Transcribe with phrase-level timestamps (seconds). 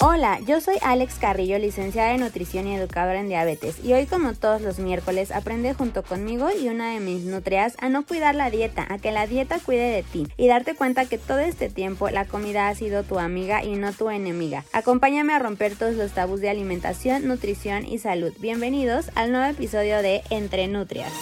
[0.00, 4.34] Hola, yo soy Alex Carrillo, licenciada en nutrición y educadora en diabetes, y hoy como
[4.34, 8.50] todos los miércoles aprende junto conmigo y una de mis nutrias a no cuidar la
[8.50, 12.10] dieta, a que la dieta cuide de ti y darte cuenta que todo este tiempo
[12.10, 14.64] la comida ha sido tu amiga y no tu enemiga.
[14.74, 18.34] Acompáñame a romper todos los tabús de alimentación, nutrición y salud.
[18.38, 21.12] Bienvenidos al nuevo episodio de Entre Nutrias.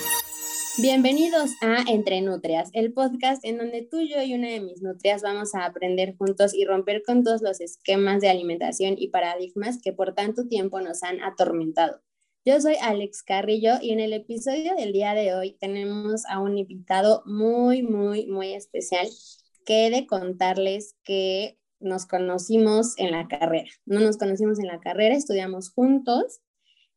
[0.76, 5.22] Bienvenidos a Entre Nutrias, el podcast en donde tú, yo y una de mis nutrias
[5.22, 9.92] vamos a aprender juntos y romper con todos los esquemas de alimentación y paradigmas que
[9.92, 12.00] por tanto tiempo nos han atormentado.
[12.44, 16.58] Yo soy Alex Carrillo y en el episodio del día de hoy tenemos a un
[16.58, 19.06] invitado muy, muy, muy especial
[19.64, 23.70] que he de contarles que nos conocimos en la carrera.
[23.86, 26.40] No nos conocimos en la carrera, estudiamos juntos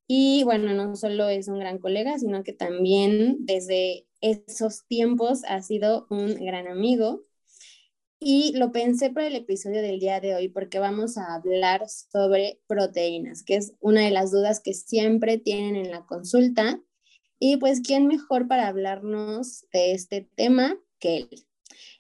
[0.08, 5.62] y bueno, no solo es un gran colega, sino que también desde esos tiempos ha
[5.62, 7.26] sido un gran amigo.
[8.20, 12.60] Y lo pensé para el episodio del día de hoy porque vamos a hablar sobre
[12.68, 16.82] proteínas, que es una de las dudas que siempre tienen en la consulta.
[17.38, 21.46] Y pues, ¿quién mejor para hablarnos de este tema que él?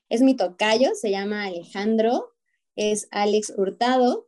[0.09, 2.33] Es mi tocayo, se llama Alejandro,
[2.75, 4.27] es Alex Hurtado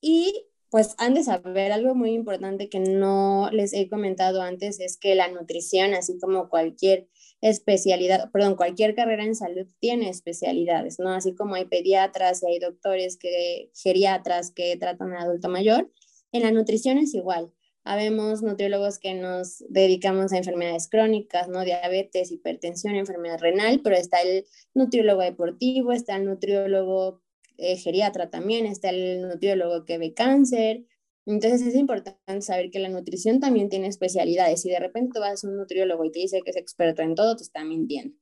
[0.00, 4.96] y pues han de saber algo muy importante que no les he comentado antes, es
[4.96, 7.06] que la nutrición, así como cualquier
[7.40, 11.12] especialidad, perdón, cualquier carrera en salud tiene especialidades, ¿no?
[11.12, 15.92] Así como hay pediatras y hay doctores que, geriatras que tratan al adulto mayor,
[16.32, 17.52] en la nutrición es igual.
[17.84, 21.64] Habemos nutriólogos que nos dedicamos a enfermedades crónicas, ¿no?
[21.64, 27.22] Diabetes, hipertensión, enfermedad renal, pero está el nutriólogo deportivo, está el nutriólogo
[27.56, 30.84] eh, geriatra también, está el nutriólogo que ve cáncer.
[31.26, 34.60] Entonces es importante saber que la nutrición también tiene especialidades.
[34.60, 37.36] Si de repente vas a un nutriólogo y te dice que es experto en todo,
[37.36, 38.16] te está mintiendo.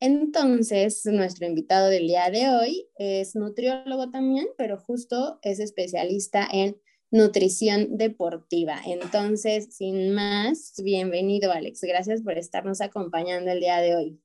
[0.00, 6.80] Entonces, nuestro invitado del día de hoy es nutriólogo también, pero justo es especialista en
[7.10, 8.80] nutrición deportiva.
[8.86, 11.80] Entonces, sin más, bienvenido Alex.
[11.82, 14.20] Gracias por estarnos acompañando el día de hoy.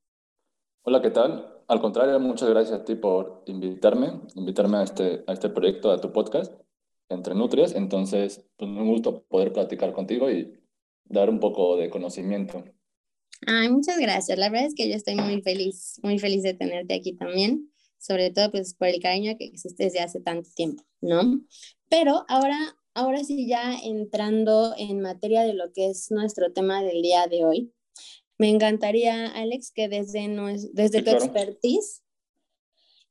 [0.83, 1.52] Hola, ¿qué tal?
[1.67, 6.01] Al contrario, muchas gracias a ti por invitarme, invitarme a este, a este proyecto, a
[6.01, 6.53] tu podcast,
[7.09, 7.73] Entre Nutrias.
[7.75, 10.59] Entonces, pues me gusto poder platicar contigo y
[11.05, 12.63] dar un poco de conocimiento.
[13.45, 14.37] Ay, muchas gracias.
[14.37, 18.31] La verdad es que yo estoy muy feliz, muy feliz de tenerte aquí también, sobre
[18.31, 21.41] todo pues por el cariño que existe desde hace tanto tiempo, ¿no?
[21.89, 22.57] Pero ahora,
[22.93, 27.45] ahora sí ya entrando en materia de lo que es nuestro tema del día de
[27.45, 27.73] hoy,
[28.43, 30.27] me encantaría, Alex, que desde,
[30.73, 32.03] desde tu expertise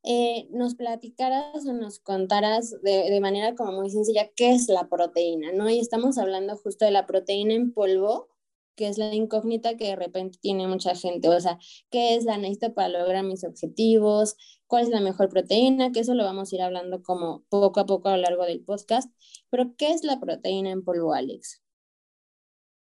[0.03, 4.91] eh, nos platicaras o nos contaras de, de, manera como muy sencilla qué es la
[4.91, 5.71] proteína, ¿no?
[5.71, 8.29] Y estamos hablando justo de la proteína en polvo,
[8.77, 12.37] que es la incógnita que de repente tiene mucha gente, o sea, ¿qué es la
[12.37, 14.37] necesito para lograr mis objetivos?
[14.67, 15.93] ¿Cuál es la mejor proteína?
[15.93, 18.63] Que eso lo vamos a ir hablando como poco a poco a lo largo del
[18.63, 19.11] podcast,
[19.49, 21.63] pero ¿qué es la proteína en polvo, Alex?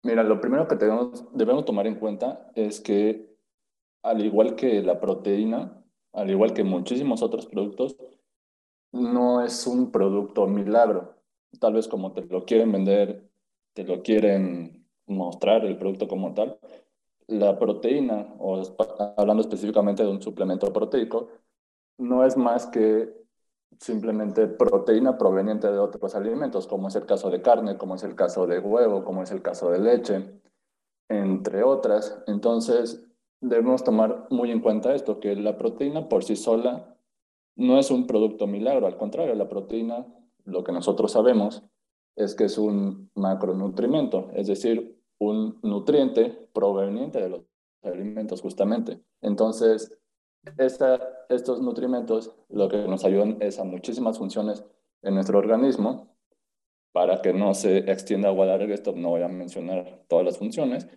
[0.04, 3.30] Mira, lo primero que debemos, debemos tomar en cuenta es que
[4.02, 5.84] al igual que la proteína,
[6.14, 7.98] al igual que muchísimos otros productos,
[8.92, 11.16] no es un producto milagro.
[11.60, 13.30] Tal vez como te lo quieren vender,
[13.74, 16.60] te lo quieren mostrar el producto como tal.
[17.28, 18.62] La proteína, o
[19.18, 21.30] hablando específicamente de un suplemento proteico,
[21.98, 23.19] no es más que
[23.80, 28.16] simplemente proteína proveniente de otros alimentos, como es el caso de carne, como es el
[28.16, 30.42] caso de huevo, como es el caso de leche,
[31.08, 32.22] entre otras.
[32.28, 33.08] Entonces,
[33.42, 36.96] debemos tomar muy en cuenta esto, que la proteína por sí sola
[37.56, 40.06] no es un producto milagro, al contrario, la proteína,
[40.46, 41.64] lo que nosotros sabemos,
[42.16, 47.42] es que es un macronutrimento, es decir, un nutriente proveniente de los
[47.84, 49.02] alimentos justamente.
[49.22, 49.98] Entonces,
[51.30, 54.64] estos nutrimentos lo que nos ayudan es a muchísimas funciones
[55.02, 56.16] en nuestro organismo.
[56.92, 60.88] Para que no se extienda agua larga, esto no voy a mencionar todas las funciones,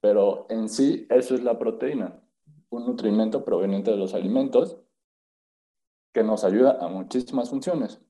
[0.00, 2.22] pero en sí eso es la proteína,
[2.70, 4.78] un nutrimento proveniente de los alimentos
[6.12, 8.00] que nos ayuda a muchísimas funciones.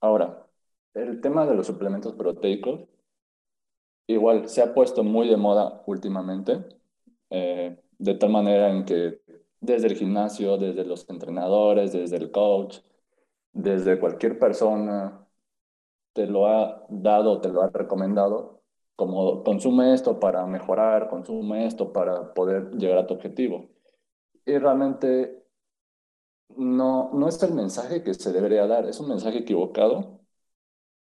[0.00, 0.46] Ahora,
[0.94, 2.88] el tema de los suplementos proteicos,
[4.06, 6.64] igual se ha puesto muy de moda últimamente,
[7.28, 9.20] eh, de tal manera en que
[9.66, 12.78] desde el gimnasio, desde los entrenadores, desde el coach,
[13.52, 15.26] desde cualquier persona
[16.12, 18.62] te lo ha dado, te lo ha recomendado,
[18.96, 23.68] como consume esto para mejorar, consume esto para poder llegar a tu objetivo.
[24.46, 25.44] Y realmente
[26.56, 30.20] no, no es el mensaje que se debería dar, es un mensaje equivocado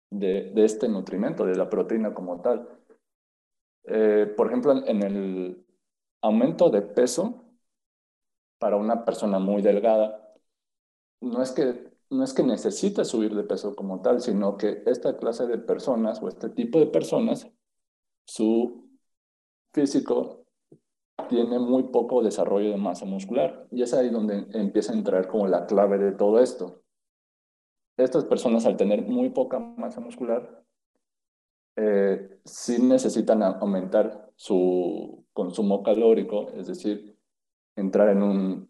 [0.09, 2.67] de, de este nutrimento, de la proteína como tal.
[3.85, 5.65] Eh, por ejemplo, en el
[6.21, 7.42] aumento de peso,
[8.63, 10.33] para una persona muy delgada,
[11.19, 15.17] no es que no es que necesites subir de peso como tal, sino que esta
[15.17, 17.51] clase de personas o este tipo de personas,
[18.25, 18.87] su
[19.73, 20.45] físico
[21.27, 23.67] tiene muy poco desarrollo de masa muscular.
[23.69, 26.83] Y es ahí donde empieza a entrar como la clave de todo esto.
[27.97, 30.63] Estas personas al tener muy poca masa muscular,
[31.75, 37.12] eh, sí necesitan aumentar su consumo calórico, es decir,
[37.75, 38.69] entrar en un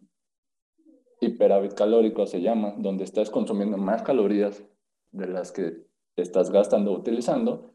[1.20, 4.64] hiperávit calórico se llama, donde estás consumiendo más calorías
[5.12, 5.86] de las que
[6.16, 7.74] estás gastando o utilizando,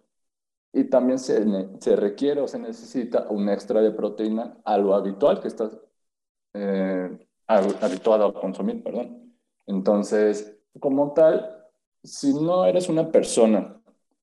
[0.73, 1.45] y también se,
[1.81, 5.79] se, requiere o se necesita un extra de proteína a lo habitual que estás
[6.55, 9.35] eh, habituado a consumir, perdón.
[9.67, 11.67] Entonces, como tal,
[12.03, 13.81] si no eres una persona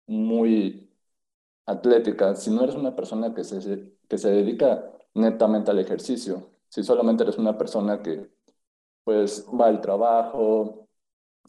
[0.08, 0.90] muy
[1.66, 6.84] atlética, si no eres una persona que se, que se dedica netamente al ejercicio, si
[6.84, 8.30] solamente eres una persona que
[9.06, 10.90] pues va al trabajo,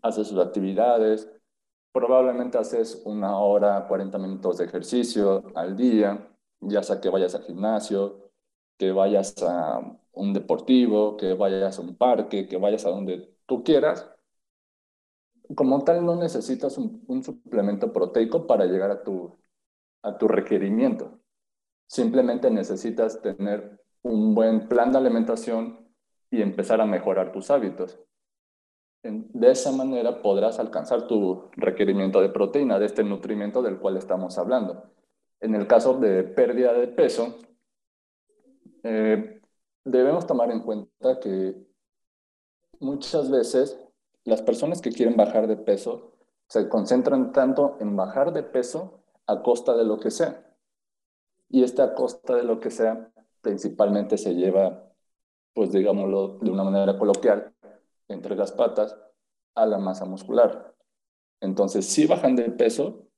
[0.00, 1.28] hace sus actividades,
[1.90, 6.30] probablemente haces una hora, 40 minutos de ejercicio al día,
[6.60, 8.30] ya sea que vayas al gimnasio,
[8.78, 9.80] que vayas a
[10.12, 14.08] un deportivo, que vayas a un parque, que vayas a donde tú quieras.
[15.56, 19.36] Como tal, no necesitas un, un suplemento proteico para llegar a tu,
[20.02, 21.18] a tu requerimiento.
[21.88, 25.78] Simplemente necesitas tener un buen plan de alimentación
[26.30, 27.98] y empezar a mejorar tus hábitos.
[29.02, 34.38] De esa manera podrás alcanzar tu requerimiento de proteína, de este nutrimiento del cual estamos
[34.38, 34.90] hablando.
[35.40, 37.36] En el caso de pérdida de peso,
[38.82, 39.40] eh,
[39.84, 41.54] debemos tomar en cuenta que
[42.80, 43.78] muchas veces
[44.24, 46.12] las personas que quieren bajar de peso
[46.48, 50.44] se concentran tanto en bajar de peso a costa de lo que sea.
[51.48, 53.12] Y esta costa de lo que sea
[53.46, 54.86] principalmente se lleva
[55.54, 57.54] pues digámoslo de una manera coloquial,
[58.08, 58.94] entre las patas
[59.54, 60.74] a la masa muscular.
[61.40, 63.08] Entonces sí bajan de peso,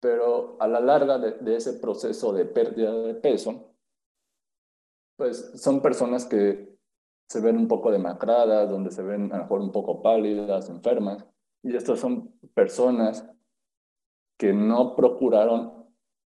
[0.00, 3.76] pero a la larga de, ese proceso de pérdida de peso,
[5.16, 6.76] pues son personas que
[7.28, 11.24] se ven un poco demacradas, donde se ven a lo mejor un poco pálidas, enfermas,
[11.62, 13.24] y estas son personas
[14.36, 15.86] que no procuraron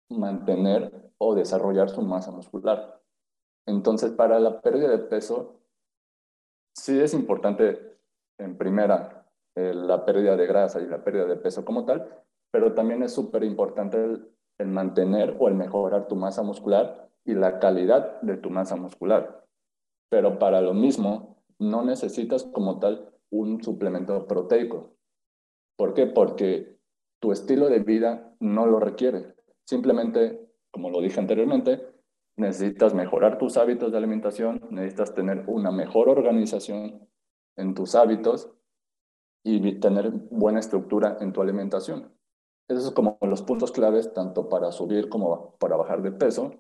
[0.10, 2.98] mantener o desarrollar su masa muscular.
[3.68, 5.60] Entonces, para la pérdida de peso,
[6.74, 7.98] sí es importante,
[8.40, 12.08] en primera, eh, la pérdida de grasa y la pérdida de peso como tal,
[12.52, 13.98] pero también es súper importante
[14.58, 19.46] el, mantener o el mejorar tu masa muscular y la calidad de tu masa muscular.
[20.10, 24.94] Pero para lo mismo, no necesitas como tal un suplemento proteico.
[25.76, 26.08] ¿Por qué?
[26.08, 26.78] Porque
[27.20, 29.36] tu estilo de vida no lo requiere.
[29.66, 31.97] Simplemente, como lo dije anteriormente,
[32.38, 37.08] necesitas mejorar tus hábitos de alimentación, necesitas tener una mejor organización
[37.58, 38.50] en tus hábitos
[39.44, 42.14] y tener buena estructura en tu alimentación.
[42.70, 46.52] Esos son como los puntos claves tanto para subir como para bajar de peso.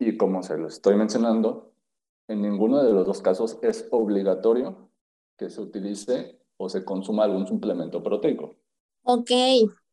[0.00, 1.72] Y como se lo estoy mencionando,
[2.28, 4.90] en ninguno de los dos casos es obligatorio
[5.36, 8.54] que se utilice o se consuma algún suplemento proteico.
[9.02, 9.30] Ok,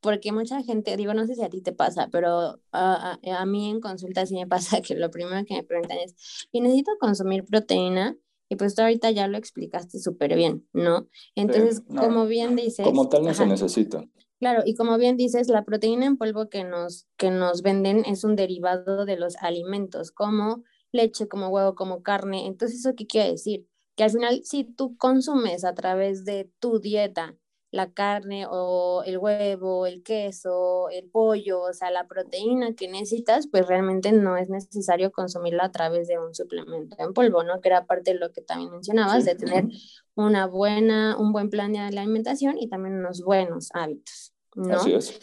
[0.05, 3.71] porque mucha gente, digo, no sé si a ti te pasa, pero a, a, mí
[3.71, 7.43] en consulta sí me pasa que lo primero que me preguntan es, ¿y necesito consumir
[7.43, 8.15] proteína?
[8.47, 11.07] Y pues tú ahorita ya lo explicaste súper bien, ¿no?
[11.33, 12.85] Entonces, como bien dices...
[12.85, 14.05] Como tal no se necesita.
[14.39, 18.23] Claro, y como bien dices, la proteína en polvo que nos, que nos venden es
[18.23, 22.45] un derivado de los alimentos, como leche, como huevo, como carne.
[22.45, 23.67] Entonces, ¿eso qué quiere decir?
[23.95, 27.35] Que al final, si tú consumes a través de tu dieta
[27.75, 33.47] la carne o el huevo, el queso, el pollo, o sea, la proteína que necesitas,
[33.47, 37.59] pues realmente no es necesario consumirla a través de un suplemento en polvo, ¿no?
[37.59, 39.65] Que era parte de lo que también mencionabas, de tener
[40.15, 44.77] una buena, un buen plan de alimentación y también unos buenos hábitos, ¿no?
[44.77, 45.19] Así es.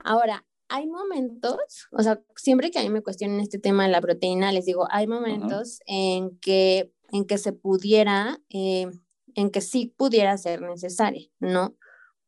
[0.00, 4.00] Ahora, hay momentos, o sea, siempre que a mí me cuestionan este tema de la
[4.00, 8.40] proteína, les digo, hay momentos en, que, en que se pudiera...
[8.48, 8.90] Eh,
[9.34, 11.74] en que sí pudiera ser necesaria, ¿no?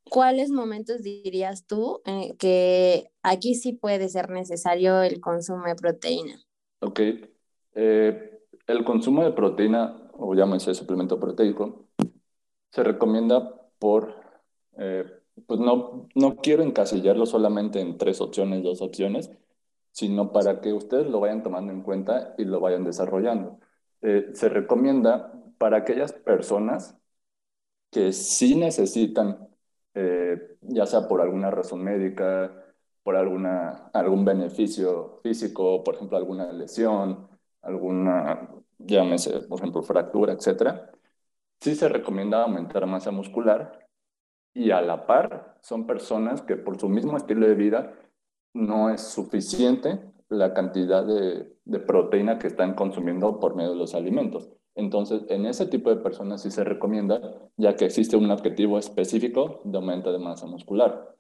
[0.05, 6.41] ¿Cuáles momentos dirías tú eh, que aquí sí puede ser necesario el consumo de proteína?
[6.81, 7.01] Ok.
[7.75, 11.87] Eh, el consumo de proteína, o llámese suplemento proteico,
[12.71, 14.17] se recomienda por,
[14.77, 15.05] eh,
[15.47, 19.31] pues no, no quiero encasillarlo solamente en tres opciones, dos opciones,
[19.93, 23.59] sino para que ustedes lo vayan tomando en cuenta y lo vayan desarrollando.
[24.01, 25.33] se recomienda
[25.63, 26.99] para aquellas personas
[27.93, 29.49] que sí necesitan,
[29.95, 32.51] eh, ya sea por alguna razón médica,
[33.05, 37.29] por alguna, algún beneficio físico, por ejemplo, alguna lesión,
[37.61, 40.91] alguna, llámese, por ejemplo, fractura, etc.,
[41.61, 43.87] sí se recomienda aumentar masa muscular
[44.55, 47.95] y a la par son personas que por su mismo estilo de vida
[48.53, 54.51] no es suficiente la cantidad de proteína que están consumiendo por medio de los alimentos.
[54.75, 57.21] Entonces, en ese tipo de personas sí se recomienda,
[57.57, 61.17] ya que existe un objetivo específico de aumento de masa muscular.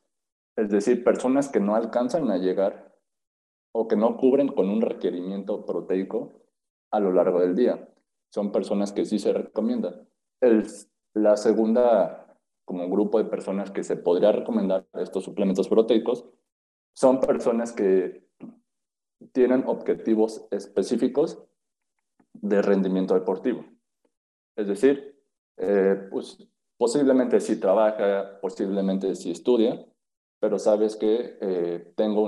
[0.56, 2.94] Es decir, personas que no alcanzan a llegar
[3.74, 6.32] o que no cubren con un requerimiento proteico
[6.90, 7.88] a lo largo del día.
[8.30, 10.06] Son personas que sí se recomienda.
[10.40, 10.66] El,
[11.14, 16.24] la segunda, como grupo de personas que se podría recomendar estos suplementos proteicos,
[16.94, 18.26] son personas que
[19.32, 21.42] tienen objetivos específicos
[22.34, 23.64] de rendimiento deportivo.
[24.56, 25.18] Es decir,
[25.56, 26.38] eh, pues,
[26.76, 29.84] posiblemente si trabaja, posiblemente si estudia,
[30.40, 32.26] pero sabes que eh, tengo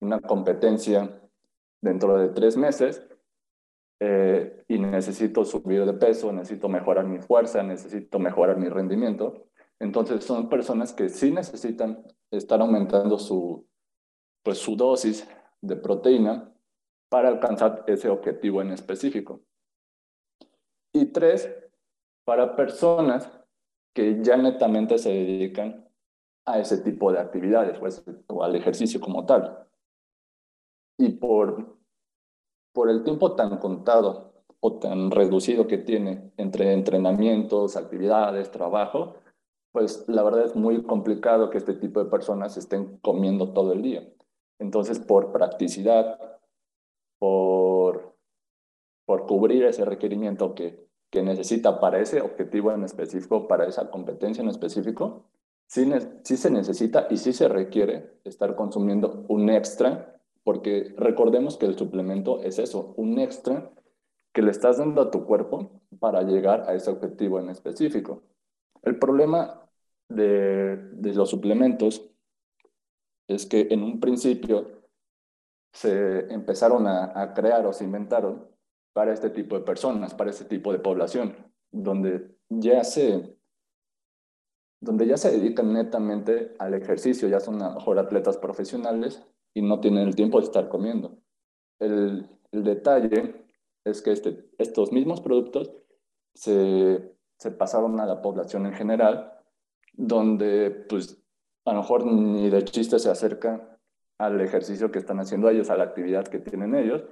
[0.00, 1.20] una competencia
[1.82, 3.06] dentro de tres meses
[4.00, 9.48] eh, y necesito subir de peso, necesito mejorar mi fuerza, necesito mejorar mi rendimiento.
[9.80, 13.66] Entonces son personas que sí necesitan estar aumentando su,
[14.42, 15.28] pues, su dosis
[15.60, 16.52] de proteína
[17.08, 19.40] para alcanzar ese objetivo en específico.
[20.92, 21.50] Y tres,
[22.24, 23.30] para personas
[23.94, 25.88] que ya netamente se dedican
[26.46, 29.66] a ese tipo de actividades pues, o al ejercicio como tal.
[30.98, 31.78] Y por,
[32.72, 39.14] por el tiempo tan contado o tan reducido que tiene entre entrenamientos, actividades, trabajo,
[39.72, 43.82] pues la verdad es muy complicado que este tipo de personas estén comiendo todo el
[43.82, 44.08] día.
[44.58, 46.37] Entonces, por practicidad,
[49.08, 54.42] por cubrir ese requerimiento que, que necesita para ese objetivo en específico, para esa competencia
[54.42, 55.24] en específico,
[55.66, 55.90] sí,
[56.24, 61.78] sí se necesita y sí se requiere estar consumiendo un extra, porque recordemos que el
[61.78, 63.70] suplemento es eso, un extra
[64.34, 68.24] que le estás dando a tu cuerpo para llegar a ese objetivo en específico.
[68.82, 69.70] El problema
[70.10, 72.10] de, de los suplementos
[73.26, 74.66] es que en un principio
[75.72, 78.57] se empezaron a, crear o se inventaron
[78.92, 81.36] para este tipo de personas, para este tipo de población,
[81.70, 83.36] donde ya se,
[84.80, 89.22] donde ya se dedican netamente al ejercicio, ya son a mejor atletas profesionales
[89.54, 91.18] y no tienen el tiempo de estar comiendo.
[91.78, 93.46] El, el detalle
[93.84, 95.72] es que este, estos mismos productos
[96.34, 99.32] se, se pasaron a la población en general,
[99.92, 101.22] donde pues
[101.64, 103.78] a lo mejor ni de chiste se acerca
[104.18, 107.04] al ejercicio que están haciendo ellos, a la actividad que tienen ellos.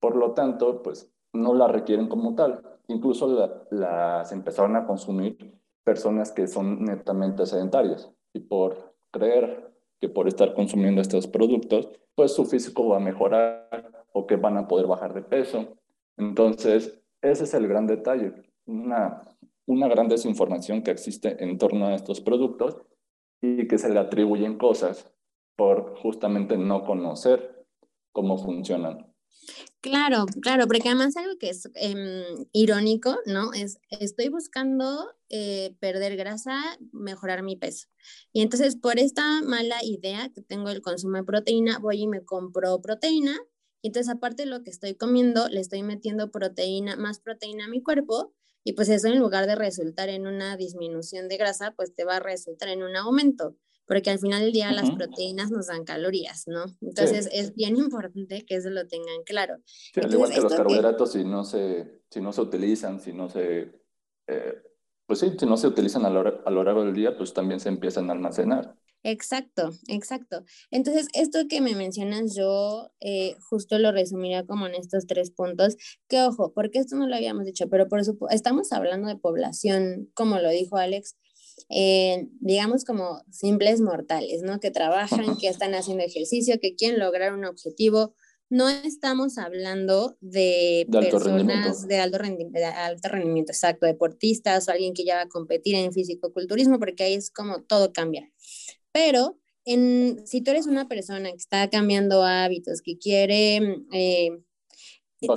[0.00, 2.62] Por lo tanto, pues no la requieren como tal.
[2.88, 10.28] Incluso las empezaron a consumir personas que son netamente sedentarias y por creer que por
[10.28, 14.86] estar consumiendo estos productos, pues su físico va a mejorar o que van a poder
[14.86, 15.76] bajar de peso.
[16.16, 18.32] Entonces, ese es el gran detalle,
[18.66, 19.22] una,
[19.66, 22.78] una gran desinformación que existe en torno a estos productos
[23.42, 25.12] y que se le atribuyen cosas
[25.56, 27.66] por justamente no conocer
[28.12, 29.06] cómo funcionan.
[29.82, 32.22] Claro, claro, porque además algo que es em,
[32.52, 33.54] irónico, ¿no?
[33.54, 36.60] Es, estoy buscando eh, perder grasa,
[36.92, 37.86] mejorar mi peso.
[38.30, 42.22] Y entonces por esta mala idea que tengo del consumo de proteína, voy y me
[42.22, 43.38] compro proteína.
[43.80, 47.68] Y entonces aparte de lo que estoy comiendo, le estoy metiendo proteína, más proteína a
[47.68, 48.34] mi cuerpo.
[48.62, 52.16] Y pues eso en lugar de resultar en una disminución de grasa, pues te va
[52.16, 53.56] a resultar en un aumento
[53.90, 56.64] porque al final del día las proteínas nos dan calorías, ¿no?
[56.80, 59.56] Entonces es bien importante que eso lo tengan claro.
[59.66, 63.28] Sí, al igual que los carbohidratos, si, no se, si no se utilizan, si no
[63.28, 63.72] se...
[64.28, 64.62] Eh,
[65.06, 67.58] pues sí, si no se utilizan a lo, a lo largo del día, pues también
[67.58, 68.76] se empiezan a almacenar.
[69.02, 70.44] Exacto, exacto.
[70.70, 75.76] Entonces, esto que me mencionas yo eh, justo lo resumiría como en estos tres puntos,
[76.06, 80.08] que ojo, porque esto no lo habíamos dicho, pero por supuesto, estamos hablando de población,
[80.14, 81.16] como lo dijo Alex,
[81.68, 84.60] eh, digamos como simples mortales, ¿no?
[84.60, 88.14] Que trabajan, que están haciendo ejercicio, que quieren lograr un objetivo.
[88.48, 92.18] No estamos hablando de, personas de alto,
[92.56, 97.04] de alto rendimiento, exacto, deportistas o alguien que ya va a competir en físico-culturismo, porque
[97.04, 98.28] ahí es como todo cambia.
[98.90, 104.30] Pero en, si tú eres una persona que está cambiando hábitos, que quiere eh,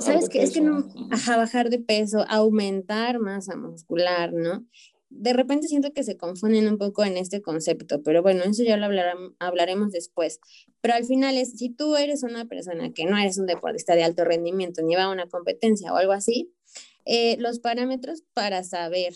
[0.00, 0.42] ¿Sabes qué?
[0.42, 4.66] Es que no, ajá, bajar de peso, aumentar masa muscular, ¿no?
[5.16, 8.76] De repente siento que se confunden un poco en este concepto, pero bueno, eso ya
[8.76, 8.86] lo
[9.38, 10.40] hablaremos después.
[10.80, 14.04] Pero al final es, si tú eres una persona que no eres un deportista de
[14.04, 16.52] alto rendimiento, ni va a una competencia o algo así,
[17.04, 19.14] eh, los parámetros para saber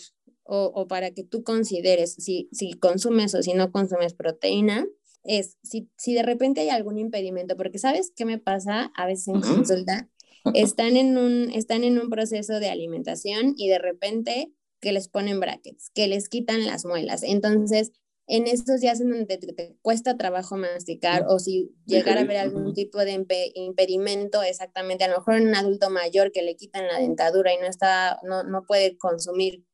[0.51, 4.87] o, para que tú consideres si, si consumes o si no consumes proteína,
[5.23, 9.27] es si, si de repente hay algún impedimento, porque ¿sabes qué me pasa a veces
[9.27, 10.09] en consulta?
[10.55, 15.39] Están en, un, están en un proceso de alimentación y de repente que les ponen
[15.39, 17.23] brackets, que les quitan las muelas.
[17.23, 17.91] Entonces,
[18.27, 22.73] en estos días en donde te, cuesta trabajo masticar o si llegar a ver algún
[22.73, 26.99] tipo de impedimento, exactamente, a lo mejor en un adulto mayor que le quitan la
[26.99, 29.65] dentadura y no, está, no, no puede consumir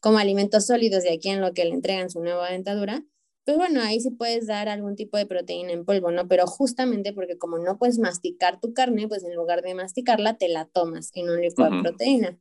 [0.00, 3.04] como alimentos sólidos de aquí en lo que le entregan su nueva dentadura,
[3.44, 6.28] pues bueno, ahí sí puedes dar algún tipo de proteína en polvo, ¿no?
[6.28, 10.48] Pero justamente porque como no puedes masticar tu carne, pues en lugar de masticarla, te
[10.48, 12.38] la tomas en un licuado de proteína.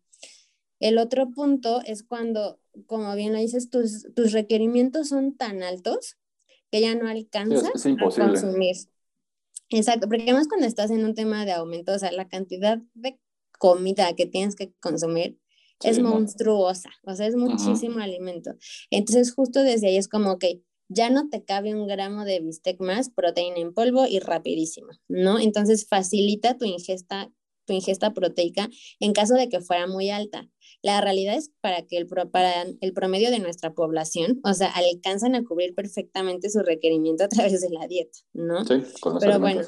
[0.80, 6.18] El otro punto es cuando, como bien lo dices, tus, tus requerimientos son tan altos
[6.72, 8.76] que ya no alcanzas a consumir.
[9.70, 13.20] Exacto, porque además cuando estás en un tema de aumento, o sea, la cantidad de
[13.58, 15.38] comida que tienes que consumir
[15.84, 18.52] es monstruosa, o sea, es muchísimo alimento.
[18.90, 22.82] Entonces, justo desde ahí es como, que ya no te cabe un gramo de bistec
[22.82, 25.40] más, proteína en polvo y rapidísimo, ¿no?
[25.40, 27.32] Entonces, facilita tu ingesta,
[27.70, 28.68] tu ingesta proteica
[29.00, 30.50] en caso de que fuera muy alta.
[30.82, 35.36] La realidad es para que el, para el promedio de nuestra población, o sea, alcanzan
[35.36, 38.66] a cubrir perfectamente su requerimiento a través de la dieta, ¿no?
[38.66, 39.62] Sí, con los Pero bueno,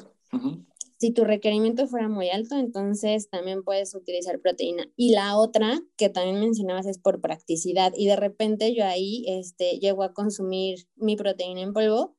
[0.98, 4.86] si tu requerimiento fuera muy alto, entonces también puedes utilizar proteína.
[4.96, 7.92] Y la otra que también mencionabas es por practicidad.
[7.96, 12.16] Y de repente yo ahí este, llego a consumir mi proteína en polvo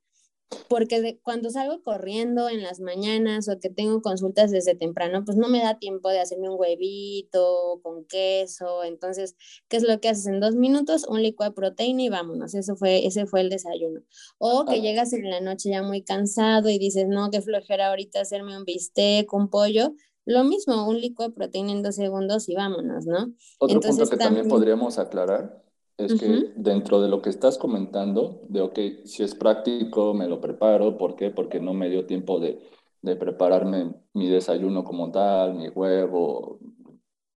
[0.68, 5.48] porque cuando salgo corriendo en las mañanas o que tengo consultas desde temprano, pues no
[5.48, 8.84] me da tiempo de hacerme un huevito con queso.
[8.84, 9.36] Entonces,
[9.68, 11.06] ¿qué es lo que haces en dos minutos?
[11.08, 12.54] Un licuado de proteína y vámonos.
[12.56, 14.02] Eso fue, ese fue el desayuno.
[14.38, 18.22] O que llegas en la noche ya muy cansado y dices, no, qué flojera ahorita
[18.22, 19.94] hacerme un bistec, un pollo.
[20.26, 23.34] Lo mismo, un licuado de proteína en dos segundos y vámonos, ¿no?
[23.60, 25.63] Otro punto que también podríamos aclarar
[25.98, 30.42] es que dentro de lo que estás comentando, de, ok, si es práctico, me lo
[30.42, 31.30] preparo, ¿por qué?
[31.30, 32.60] Porque no me dio tiempo de,
[33.02, 36.60] de prepararme mi desayuno como tal, mi huevo,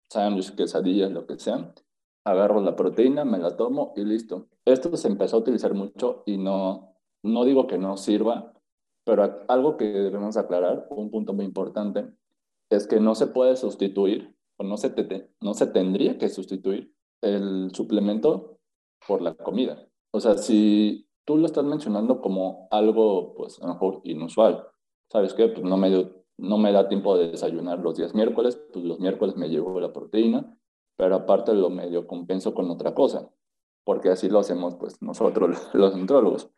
[0.09, 1.73] sándwich, quesadillas, lo que sea.
[2.23, 4.47] Agarro la proteína, me la tomo y listo.
[4.65, 8.53] Esto se empezó a utilizar mucho y no, no digo que no sirva,
[9.05, 12.07] pero algo que debemos aclarar, un punto muy importante,
[12.69, 16.93] es que no se puede sustituir o no se, te, no se tendría que sustituir
[17.21, 18.59] el suplemento
[19.07, 19.87] por la comida.
[20.11, 24.67] O sea, si tú lo estás mencionando como algo, pues a lo mejor inusual,
[25.11, 25.47] ¿sabes qué?
[25.47, 29.35] Pues no me, no me da tiempo de desayunar los días miércoles, pues los miércoles
[29.35, 30.57] me llevo la proteína,
[30.95, 33.29] pero aparte lo medio compenso con otra cosa,
[33.83, 36.49] porque así lo hacemos pues nosotros los nutrólogos.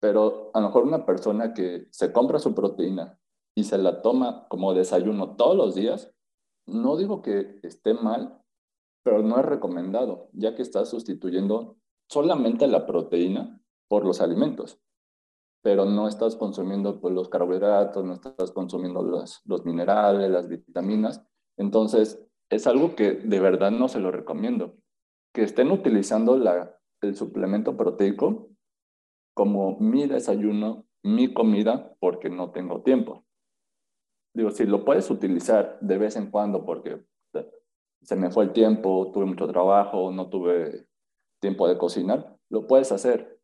[0.00, 3.18] Pero a lo mejor una persona que se compra su proteína
[3.56, 6.12] y se la toma como desayuno todos los días,
[6.66, 8.40] no digo que esté mal,
[9.08, 11.78] pero no es recomendado, ya que estás sustituyendo
[12.10, 14.82] solamente la proteína por los alimentos,
[15.62, 21.24] pero no estás consumiendo pues, los carbohidratos, no estás consumiendo los, los minerales, las vitaminas.
[21.56, 24.76] Entonces, es algo que de verdad no se lo recomiendo.
[25.32, 26.38] Que estén utilizando
[27.00, 28.50] el suplemento proteico
[29.34, 33.24] como mi desayuno, mi comida, porque no tengo tiempo.
[34.34, 37.06] Digo, si lo puedes utilizar de vez en cuando porque
[38.02, 40.86] se me fue el tiempo, tuve mucho trabajo, no tuve
[41.40, 43.40] tiempo de cocinar, lo puedes hacer,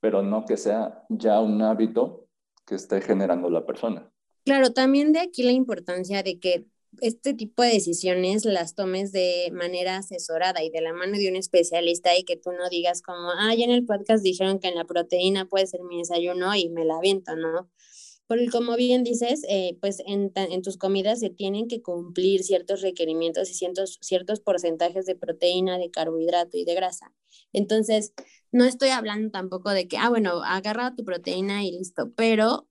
[0.00, 2.26] pero no que sea ya un hábito
[2.66, 4.10] que esté generando la persona.
[4.44, 6.66] Claro, también de aquí la importancia de que
[7.00, 11.36] este tipo de decisiones las tomes de manera asesorada y de la mano de un
[11.36, 14.76] especialista y que tú no digas como, ah, ya en el podcast dijeron que en
[14.76, 17.70] la proteína puede ser mi desayuno y me la aviento, ¿no?
[18.26, 20.32] Porque como bien dices, eh, pues en,
[20.62, 25.90] tus comidas se tienen que cumplir ciertos requerimientos y ciertos, ciertos porcentajes de proteína, de
[25.90, 27.12] carbohidrato y de grasa.
[27.52, 28.14] Entonces,
[28.50, 32.68] no estoy hablando tampoco de que, ah, bueno, agarra tu proteína y listo, pero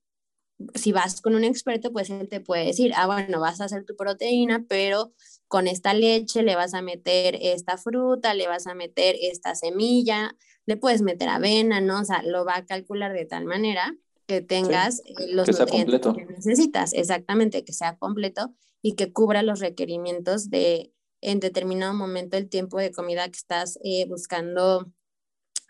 [0.75, 3.85] si vas con un experto, pues él te puede decir, ah, bueno, vas a hacer
[3.85, 5.13] tu proteína, pero
[5.47, 10.35] con esta leche le vas a meter esta fruta, le vas a meter esta semilla,
[10.65, 12.01] le puedes meter avena, ¿no?
[12.01, 13.95] O sea, lo va a calcular de tal manera
[14.27, 19.59] que tengas eh, los nutrientes que necesitas, exactamente, que sea completo y que cubra los
[19.59, 24.91] requerimientos de en determinado momento el tiempo de comida que estás eh, buscando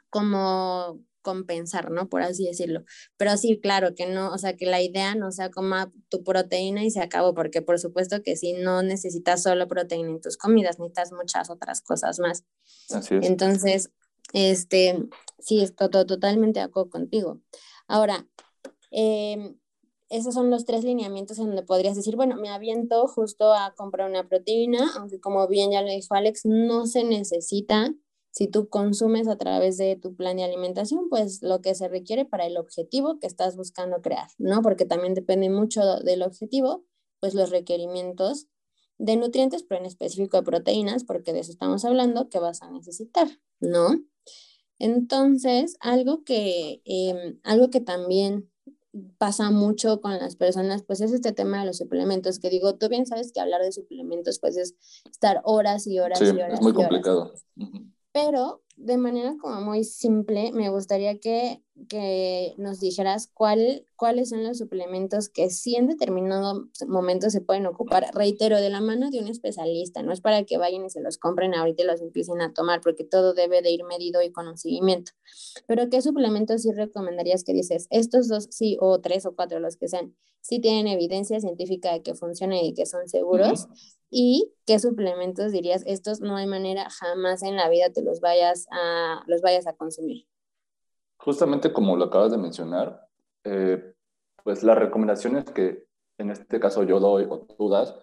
[0.10, 2.10] como compensar, ¿no?
[2.10, 2.84] Por así decirlo.
[3.18, 5.76] Pero sí, claro, que no, o sea, que la idea no sea como
[6.10, 10.22] tu proteína y se acabó, porque por supuesto que si no necesitas solo proteína en
[10.22, 12.44] tus comidas, necesitas muchas otras cosas más.
[12.92, 13.26] Así es.
[13.26, 13.90] Entonces,
[14.34, 15.00] este,
[15.40, 17.42] sí, estoy totalmente de acuerdo contigo.
[17.88, 18.28] Ahora,
[18.92, 19.56] eh,
[20.10, 24.10] esos son los tres lineamientos en donde podrías decir, bueno, me aviento justo a comprar
[24.10, 27.94] una proteína, aunque como bien ya lo dijo Alex, no se necesita
[28.34, 32.26] si tú consumes a través de tu plan de alimentación, pues lo que se requiere
[32.26, 34.62] para el objetivo que estás buscando crear, ¿no?
[34.64, 36.84] Porque también depende mucho del objetivo,
[37.20, 38.48] pues los requerimientos
[38.98, 42.72] de nutrientes, pero en específico de proteínas, porque de eso estamos hablando, que vas a
[42.72, 43.28] necesitar,
[43.60, 44.00] ¿no?
[44.84, 48.50] Entonces, algo que, em, algo que también
[49.18, 52.90] pasa mucho con las personas, pues es este tema de los suplementos, que digo, tú
[52.90, 54.76] bien sabes que hablar de suplementos, pues es
[55.10, 56.56] estar horas y horas y horas.
[56.56, 57.32] Es muy complicado.
[58.12, 61.64] Pero de manera como muy simple, me gustaría que,
[62.58, 68.06] nos dijeras cuál, cuáles son los suplementos que sí en determinado momento se pueden ocupar.
[68.14, 71.18] Reitero, de la mano de un especialista, no es para que vayan y se los
[71.18, 74.48] compren ahorita y los empiecen a tomar, porque todo debe de ir medido y con
[74.48, 75.14] un seguimiento.
[75.68, 77.88] Pero ¿qué suplementos sí recomendarías que dices?
[77.90, 82.04] Estos dos, sí, o tres o cuatro, los que sean, sí tienen evidencia científica de
[82.04, 83.68] que funcionan y que son seguros.
[84.10, 85.82] ¿Y qué suplementos dirías?
[85.88, 89.74] Estos no hay manera jamás en la vida te los vayas a, los vayas a
[89.74, 90.28] consumir.
[91.24, 93.08] Justamente como lo acabas de mencionar,
[93.44, 93.94] eh,
[94.44, 95.86] pues las recomendaciones que
[96.18, 97.96] en este caso yo doy o tú das,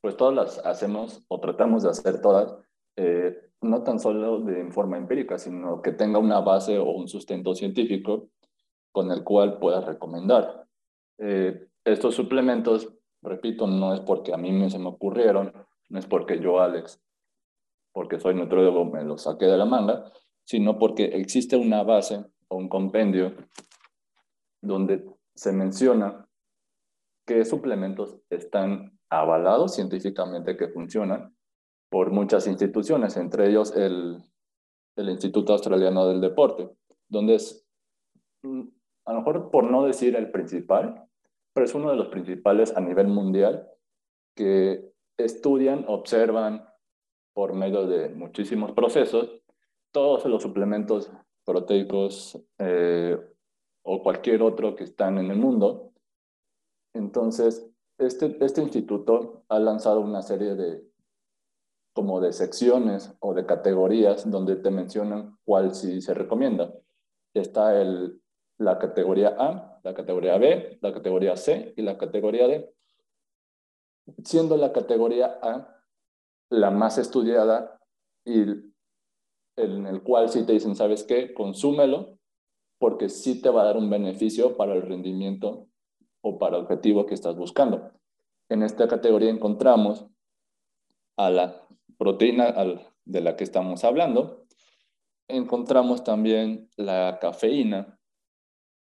[0.00, 2.54] pues todas las hacemos o tratamos de hacer todas,
[2.96, 7.54] eh, no tan solo de forma empírica, sino que tenga una base o un sustento
[7.54, 8.28] científico
[8.92, 10.66] con el cual puedas recomendar.
[11.18, 15.52] Eh, estos suplementos Repito, no es porque a mí me se me ocurrieron,
[15.88, 17.02] no es porque yo, Alex,
[17.92, 20.12] porque soy nutriólogo, me lo saqué de la manga,
[20.44, 23.34] sino porque existe una base o un compendio
[24.62, 25.04] donde
[25.34, 26.26] se menciona
[27.26, 31.36] qué suplementos están avalados científicamente que funcionan
[31.90, 34.22] por muchas instituciones, entre ellos el,
[34.96, 36.70] el Instituto Australiano del Deporte,
[37.08, 37.64] donde es,
[38.42, 38.62] mm,
[39.04, 41.08] a lo mejor por no decir el principal,
[41.52, 43.68] pero es uno de los principales a nivel mundial
[44.34, 46.68] que estudian, observan
[47.32, 49.30] por medio de muchísimos procesos
[49.92, 51.10] todos los suplementos
[51.46, 53.16] proteicos eh,
[53.82, 55.92] o cualquier otro que están en el mundo.
[56.92, 60.84] Entonces, este, este instituto ha lanzado una serie de
[61.94, 66.74] como de secciones o de categorías donde te mencionan cuál sí se recomienda.
[67.32, 68.20] Está el,
[68.58, 72.74] la categoría A, la categoría B, la categoría C y la categoría D,
[74.24, 75.82] siendo la categoría A
[76.50, 77.80] la más estudiada
[78.24, 78.44] y
[79.56, 81.32] en el cual sí te dicen, ¿sabes qué?
[81.34, 82.18] Consúmelo
[82.78, 85.68] porque sí te va a dar un beneficio para el rendimiento
[86.20, 87.90] o para el objetivo que estás buscando.
[88.48, 90.06] En esta categoría encontramos
[91.16, 91.66] a la
[91.98, 92.54] proteína
[93.04, 94.44] de la que estamos hablando,
[95.28, 97.98] encontramos también la cafeína,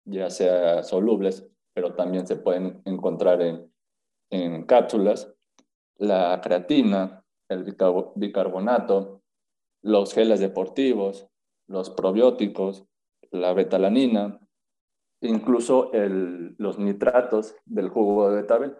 [0.05, 3.71] ya sea solubles, pero también se pueden encontrar en,
[4.29, 5.33] en cápsulas,
[5.97, 7.65] la creatina, el
[8.15, 9.20] bicarbonato,
[9.81, 11.27] los geles deportivos,
[11.67, 12.85] los probióticos,
[13.31, 14.39] la betalanina,
[15.21, 18.75] incluso el, los nitratos del jugo de betabel.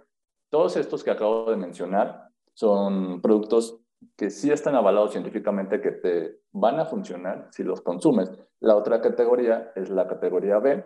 [0.50, 3.80] Todos estos que acabo de mencionar son productos
[4.18, 8.32] que sí están avalados científicamente que te van a funcionar si los consumes.
[8.60, 10.84] La otra categoría es la categoría B,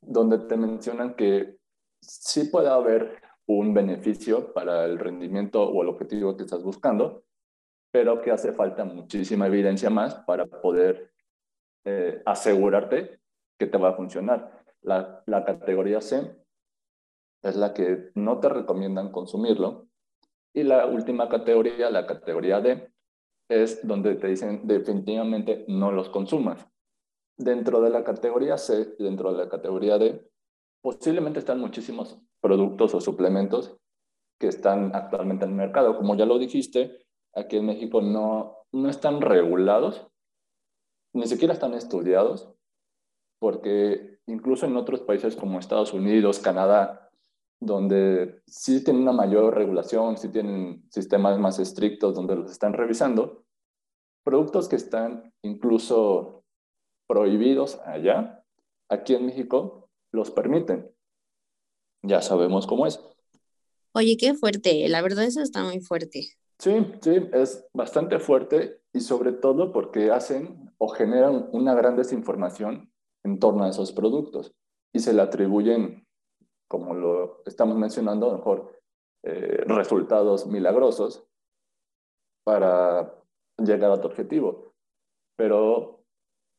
[0.00, 1.56] donde te mencionan que
[2.00, 7.24] sí puede haber un beneficio para el rendimiento o el objetivo que estás buscando,
[7.94, 11.12] pero que hace falta muchísima evidencia más para poder
[11.84, 13.20] eh, asegurarte
[13.56, 14.64] que te va a funcionar.
[14.82, 16.36] La, la categoría C
[17.40, 19.86] es la que no te recomiendan consumirlo.
[20.52, 22.92] Y la última categoría, la categoría D,
[23.48, 26.66] es donde te dicen definitivamente no los consumas.
[27.38, 30.32] Dentro de la categoría C, dentro de la categoría D,
[30.82, 33.76] posiblemente están muchísimos productos o suplementos
[34.40, 35.96] que están actualmente en el mercado.
[35.96, 37.03] Como ya lo dijiste,
[37.34, 40.06] aquí en México no, no están regulados,
[41.12, 42.52] ni siquiera están estudiados,
[43.38, 47.10] porque incluso en otros países como Estados Unidos, Canadá,
[47.60, 53.44] donde sí tienen una mayor regulación, sí tienen sistemas más estrictos donde los están revisando,
[54.22, 56.44] productos que están incluso
[57.06, 58.44] prohibidos allá,
[58.88, 60.90] aquí en México los permiten.
[62.02, 63.00] Ya sabemos cómo es.
[63.92, 66.36] Oye, qué fuerte, la verdad eso está muy fuerte.
[66.58, 72.92] Sí, sí, es bastante fuerte y sobre todo porque hacen o generan una gran desinformación
[73.24, 74.54] en torno a esos productos
[74.92, 76.06] y se le atribuyen,
[76.68, 78.80] como lo estamos mencionando, a lo mejor
[79.24, 81.26] eh, resultados milagrosos
[82.44, 83.14] para
[83.58, 84.74] llegar a tu objetivo.
[85.36, 86.04] Pero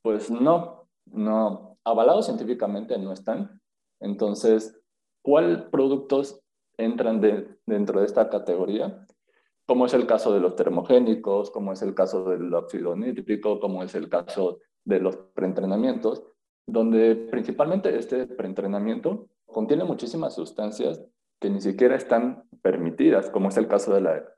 [0.01, 3.61] pues no, no, avalados científicamente no están.
[4.01, 4.79] Entonces,
[5.23, 6.41] ¿cuáles productos
[6.77, 7.21] entran
[7.65, 9.05] dentro de esta categoría?
[9.67, 13.83] Como es el caso de los termogénicos, como es el caso del óxido nítrico, como
[13.83, 16.23] es el caso de los preentrenamientos,
[16.67, 21.01] donde principalmente este preentrenamiento contiene muchísimas sustancias
[21.39, 24.35] que ni siquiera están permitidas, como es el caso de la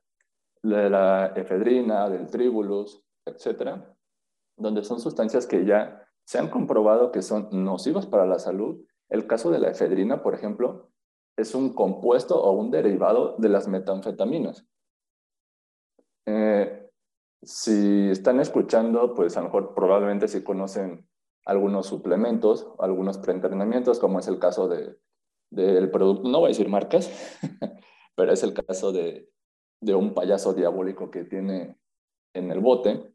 [0.64, 3.96] de la efedrina, del tribulus, etcétera,
[4.58, 8.84] donde son sustancias que ya se han comprobado que son nocivas para la salud.
[9.10, 10.90] El caso de la efedrina, por ejemplo,
[11.38, 14.66] es un compuesto o un derivado de las metanfetaminas.
[16.28, 16.90] Eh,
[17.42, 21.08] si están escuchando, pues a lo mejor probablemente si conocen
[21.46, 24.98] algunos suplementos, algunos preentrenamientos, como es el caso de,
[25.50, 27.10] del producto, no voy a decir marcas,
[28.16, 29.30] pero es el caso de,
[29.82, 31.78] de un payaso diabólico que tiene
[32.34, 33.14] en el bote,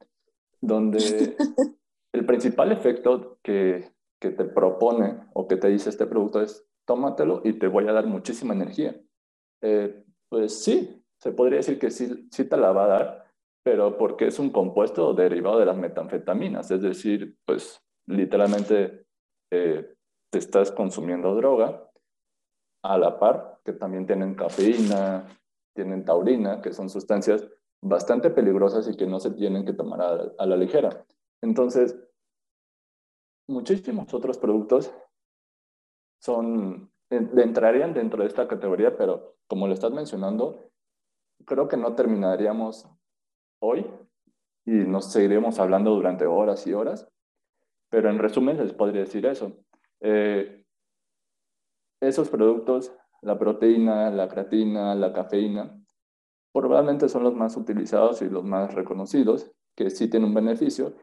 [0.60, 1.36] donde
[2.12, 7.42] el principal efecto que, que te propone o que te dice este producto es tómatelo
[7.44, 8.98] y te voy a dar muchísima energía.
[9.60, 13.32] Eh, pues sí, se podría decir que sí, sí te la va a dar,
[13.64, 19.06] pero porque es un compuesto derivado de las metanfetaminas, es decir, pues literalmente
[19.52, 19.94] eh,
[20.32, 21.88] te estás consumiendo droga
[22.84, 25.24] a la par, que también tienen cafeína,
[25.76, 27.48] tienen taurina, que son sustancias
[27.80, 30.00] bastante peligrosas y que no se tienen que tomar
[30.36, 31.06] a, la ligera.
[31.40, 31.96] Entonces,
[33.48, 34.92] muchísimos otros productos
[36.20, 40.71] son, entrarían dentro de esta categoría, pero como lo estás mencionando,
[41.44, 42.88] creo que no terminaríamos
[43.60, 43.86] hoy
[44.64, 47.08] y nos seguiremos hablando durante horas y horas,
[47.88, 49.52] pero en resumen les podría decir eso.
[50.00, 50.64] Eh,
[52.00, 55.78] esos productos, la proteína, la creatina, la cafeína,
[56.52, 60.94] probablemente son los más utilizados y los más reconocidos, que sí tienen un beneficio.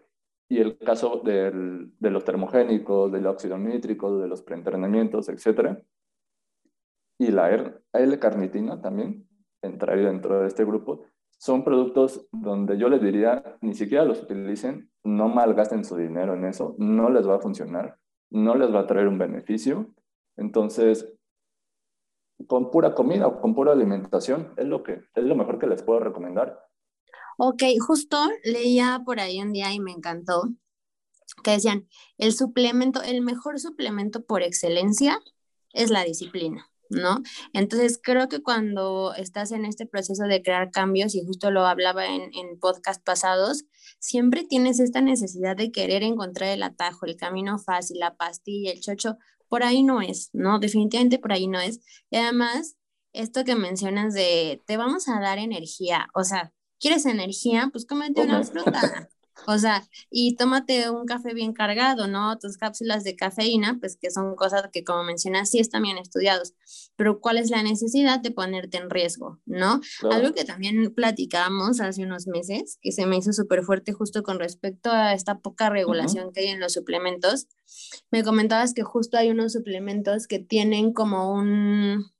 [0.49, 5.77] Y el caso del, de los termogénicos, del óxido nítrico, de los preentrenamientos, etc.
[7.19, 7.51] Y la
[7.93, 9.28] L-carnitina también
[9.61, 11.05] entraría dentro de este grupo.
[11.37, 16.45] Son productos donde yo les diría, ni siquiera los utilicen, no malgasten su dinero en
[16.45, 17.97] eso, no les va a funcionar,
[18.29, 19.87] no les va a traer un beneficio.
[20.35, 21.13] Entonces,
[22.47, 25.83] con pura comida o con pura alimentación es lo, que, es lo mejor que les
[25.83, 26.65] puedo recomendar.
[27.37, 30.43] Ok, justo leía por ahí un día y me encantó
[31.43, 35.19] que decían, el suplemento, el mejor suplemento por excelencia
[35.73, 36.69] es la disciplina.
[36.89, 37.21] ¿No?
[37.53, 42.05] Entonces creo que cuando estás en este proceso de crear cambios, y justo lo hablaba
[42.07, 43.65] en, en podcast pasados,
[43.99, 48.81] siempre tienes esta necesidad de querer encontrar el atajo, el camino fácil, la pastilla, el
[48.81, 50.59] chocho, por ahí no es, ¿no?
[50.59, 51.79] Definitivamente por ahí no es.
[52.09, 52.77] Y además,
[53.13, 57.69] esto que mencionas de te vamos a dar energía, o sea, ¿quieres energía?
[57.71, 59.09] Pues cómete una fruta.
[59.47, 62.37] O sea, y tómate un café bien cargado, ¿no?
[62.37, 66.53] Tus cápsulas de cafeína, pues que son cosas que como mencionas, sí están bien estudiados,
[66.95, 69.81] pero ¿cuál es la necesidad de ponerte en riesgo, ¿no?
[70.11, 74.39] Algo que también platicamos hace unos meses, que se me hizo súper fuerte justo con
[74.39, 77.47] respecto a esta poca regulación que hay en los suplementos,
[78.11, 82.11] me comentabas que justo hay unos suplementos que tienen como un,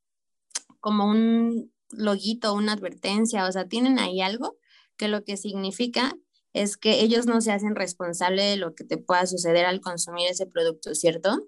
[0.80, 4.58] como un loguito, una advertencia, o sea, tienen ahí algo
[4.96, 6.16] que lo que significa
[6.54, 10.28] es que ellos no se hacen responsable de lo que te pueda suceder al consumir
[10.30, 11.48] ese producto, ¿cierto?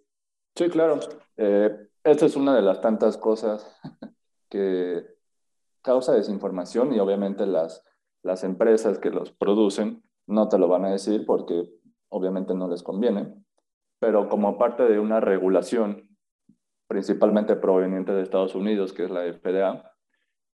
[0.56, 1.00] Sí, claro.
[1.38, 1.70] Eh,
[2.04, 3.66] esta es una de las tantas cosas
[4.50, 5.06] que
[5.82, 7.84] causa desinformación y obviamente las,
[8.24, 11.70] las empresas que los producen no te lo van a decir porque
[12.10, 13.34] obviamente no les conviene,
[14.00, 16.10] pero como parte de una regulación
[16.88, 19.94] principalmente proveniente de Estados Unidos, que es la FDA,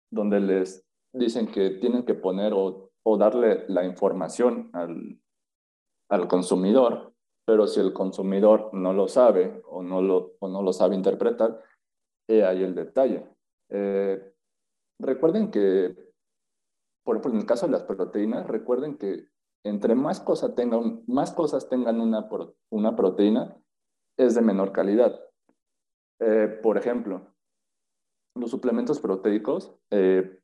[0.09, 5.19] donde les dicen que tienen que poner o o darle la información al,
[6.09, 7.13] al consumidor,
[7.45, 11.61] pero si el consumidor no lo sabe o no lo, o no lo sabe interpretar,
[12.29, 13.27] he ahí el detalle.
[13.69, 14.33] Eh,
[14.99, 15.95] recuerden que,
[17.03, 19.27] por ejemplo, en el caso de las proteínas, recuerden que
[19.65, 22.27] entre más, cosa tengan, más cosas tengan una,
[22.69, 23.57] una proteína,
[24.17, 25.19] es de menor calidad.
[26.19, 27.33] Eh, por ejemplo,
[28.35, 30.39] los suplementos proteicos eh,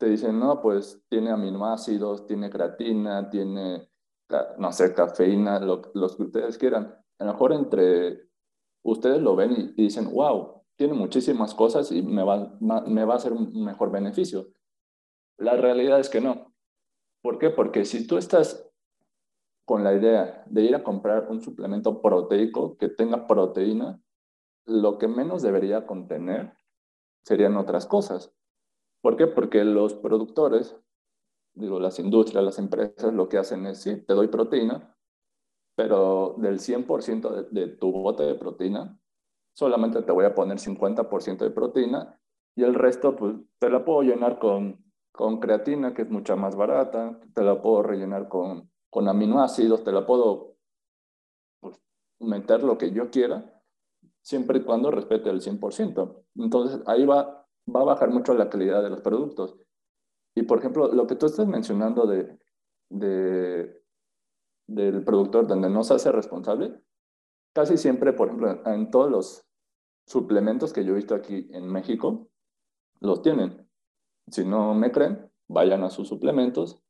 [0.00, 3.90] te dicen, no, pues tiene aminoácidos, tiene creatina, tiene,
[4.56, 6.96] no sé, cafeína, lo, los que ustedes quieran.
[7.18, 8.30] A lo mejor entre
[8.82, 13.16] ustedes lo ven y, dicen, wow, tiene muchísimas cosas y me va, me va a
[13.18, 14.48] hacer un mejor beneficio.
[15.36, 16.54] La realidad es que no.
[17.22, 17.50] ¿Por qué?
[17.50, 18.66] Porque si tú estás
[19.66, 24.00] con la idea de ir a comprar un suplemento proteico que tenga proteína,
[24.64, 26.54] lo que menos debería contener
[27.22, 28.34] serían otras cosas.
[29.00, 29.26] ¿Por qué?
[29.26, 30.76] Porque los productores,
[31.54, 34.96] digo, las industrias, las empresas, lo que hacen es, sí, te doy proteína,
[35.76, 38.98] pero del 100% de, de tu bote de proteína,
[39.54, 42.20] solamente te voy a poner 50% de proteína
[42.56, 46.56] y el resto, pues, te la puedo llenar con, con creatina, que es mucha más
[46.56, 50.56] barata, te la puedo rellenar con, con aminoácidos, te la puedo
[51.60, 51.80] pues,
[52.18, 53.62] meter lo que yo quiera,
[54.22, 56.24] siempre y cuando respete el 100%.
[56.36, 57.39] Entonces, ahí va
[57.74, 59.56] va a bajar mucho la calidad de los productos.
[60.34, 62.38] Y por ejemplo, lo que tú estás mencionando de,
[62.90, 63.82] de,
[64.66, 66.80] del productor donde no se hace responsable,
[67.52, 69.46] casi siempre, por ejemplo, en todos los
[70.06, 72.28] suplementos que yo he visto aquí en México,
[73.00, 73.68] los tienen.
[74.30, 76.82] Si no me creen, vayan a sus suplementos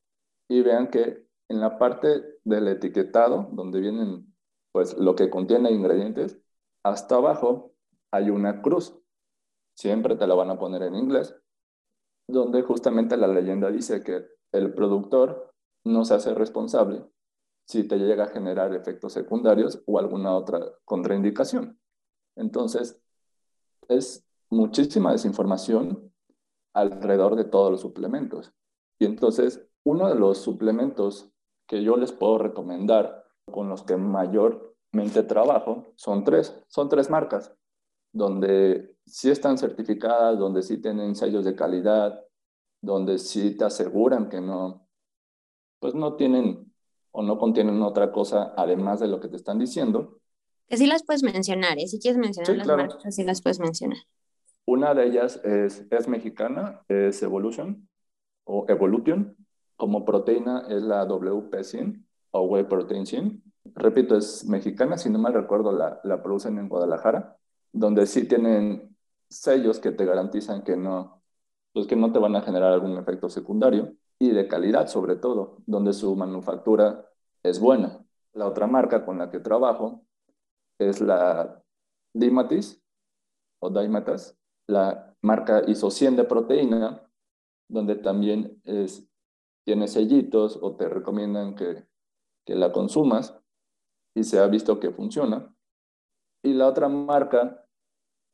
[0.48, 4.32] y vean que en la parte del etiquetado, donde vienen
[4.72, 6.38] pues lo que contiene ingredientes,
[6.84, 7.72] hasta abajo
[8.12, 8.96] hay una cruz.
[9.80, 11.34] Siempre te la van a poner en inglés,
[12.28, 17.06] donde justamente la leyenda dice que el productor no se hace responsable
[17.66, 21.80] si te llega a generar efectos secundarios o alguna otra contraindicación.
[22.36, 23.00] Entonces,
[23.88, 26.12] es muchísima desinformación
[26.74, 28.52] alrededor de todos los suplementos.
[28.98, 31.32] Y entonces, uno de los suplementos
[31.66, 37.56] que yo les puedo recomendar, con los que mayormente trabajo, son tres, son tres marcas,
[38.12, 42.20] donde sí están certificadas, donde sí tienen sellos de calidad,
[42.80, 44.86] donde sí te aseguran que no,
[45.78, 46.72] pues no tienen
[47.12, 50.18] o no contienen otra cosa además de lo que te están diciendo.
[50.68, 51.88] Que sí las puedes mencionar, ¿eh?
[51.88, 53.98] Si quieres mencionar las marcas, sí las puedes mencionar.
[54.66, 57.88] Una de ellas es, es mexicana, es Evolution
[58.44, 59.36] o Evolution.
[59.76, 63.42] Como proteína es la WP100 o Whey Protein 100.
[63.74, 67.36] Repito, es mexicana, si no mal recuerdo, la, la producen en Guadalajara,
[67.72, 68.96] donde sí tienen
[69.28, 71.22] sellos que te garantizan que no,
[71.72, 75.58] pues que no te van a generar algún efecto secundario y de calidad sobre todo,
[75.66, 77.06] donde su manufactura
[77.42, 78.04] es buena.
[78.32, 80.04] La otra marca con la que trabajo
[80.78, 81.62] es la
[82.12, 82.82] Dimatis
[83.60, 87.02] o Dimatas, la marca ISO 100 de proteína,
[87.68, 89.08] donde también es,
[89.64, 91.86] tiene sellitos o te recomiendan que,
[92.44, 93.38] que la consumas
[94.14, 95.54] y se ha visto que funciona.
[96.42, 97.66] Y la otra marca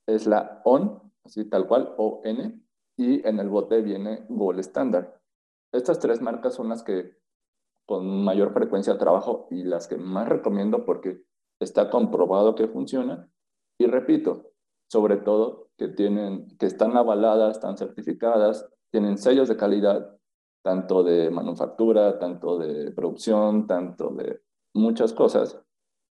[0.06, 2.66] es la ON, así tal cual, ON,
[2.96, 5.08] y en el bote viene Gold Standard.
[5.72, 7.16] Estas tres marcas son las que
[7.86, 11.22] con mayor frecuencia trabajo y las que más recomiendo porque
[11.60, 13.30] está comprobado que funciona.
[13.78, 14.52] Y repito,
[14.90, 20.18] sobre todo que, tienen, que están avaladas, están certificadas, tienen sellos de calidad,
[20.64, 24.42] tanto de manufactura, tanto de producción, tanto de
[24.74, 25.60] muchas cosas.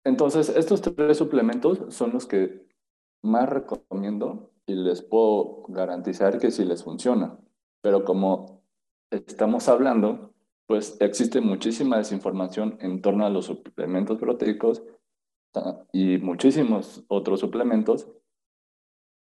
[0.05, 2.67] Entonces, estos tres suplementos son los que
[3.23, 7.39] más recomiendo y les puedo garantizar que sí les funciona.
[7.83, 8.63] Pero como
[9.11, 10.33] estamos hablando,
[10.67, 14.83] pues existe muchísima desinformación en torno a los suplementos proteicos
[15.93, 18.09] y muchísimos otros suplementos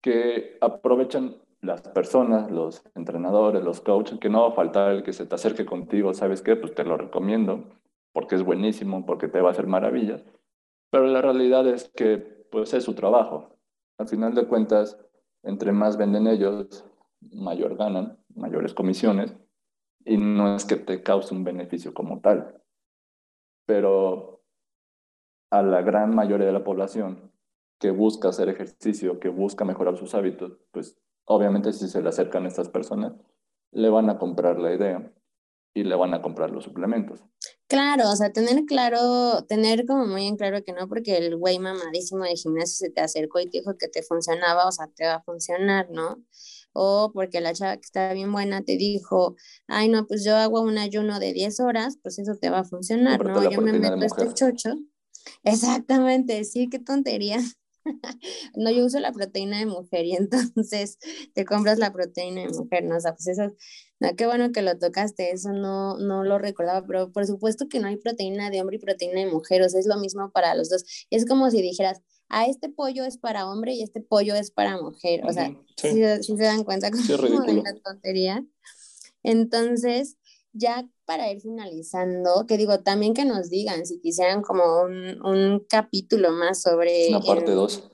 [0.03, 5.13] que aprovechan las personas, los entrenadores, los coaches, que no va a faltar el que
[5.13, 6.55] se te acerque contigo, ¿sabes qué?
[6.55, 7.65] Pues te lo recomiendo
[8.13, 10.23] porque es buenísimo, porque te va a hacer maravillas,
[10.91, 12.19] pero la realidad es que
[12.51, 13.57] pues es su trabajo.
[13.99, 14.99] Al final de cuentas,
[15.43, 16.85] entre más venden ellos,
[17.21, 19.35] mayor ganan, mayores comisiones,
[20.05, 22.63] y no es que te cause un beneficio como tal.
[23.67, 24.43] Pero
[25.51, 27.33] a la gran mayoría de la población
[27.79, 32.45] que busca hacer ejercicio, que busca mejorar sus hábitos, pues obviamente si se le acercan
[32.45, 33.15] a estas personas,
[33.73, 35.13] le van a comprar la idea
[35.75, 37.25] y le van a comprar los suplementos.
[37.69, 41.59] Claro, o sea, tener claro, tener como muy en claro que no porque el güey
[41.59, 45.05] mamadísimo de gimnasio se te acercó y te dijo que te funcionaba, o sea, te
[45.05, 46.25] va a funcionar, ¿no?
[46.73, 50.63] O porque la chava que está bien buena te dijo, ay, no, pues yo hago
[50.63, 53.51] un ayuno de 10 horas, pues eso te va a funcionar, ¿no?
[53.51, 54.71] Yo me meto este chocho.
[55.45, 57.39] Exactamente, sí, qué tontería.
[58.57, 60.99] no, yo uso la proteína de mujer y entonces
[61.35, 62.97] te compras la proteína de mujer, ¿no?
[62.97, 63.55] O sea, pues eso,
[64.01, 67.81] no, qué bueno que lo tocaste, eso no, no lo recordaba, pero por supuesto que
[67.81, 70.55] no hay proteína de hombre y proteína de mujer, o sea, es lo mismo para
[70.55, 70.85] los dos.
[71.11, 74.81] Es como si dijeras, a este pollo es para hombre y este pollo es para
[74.81, 78.45] mujer, o sea, si, se dan cuenta como de la tontería.
[79.25, 80.17] Entonces,
[80.53, 85.67] ya para ir finalizando, que digo, también que nos digan si quisieran como un, un
[85.69, 87.09] capítulo más sobre...
[87.09, 87.91] Una parte 2.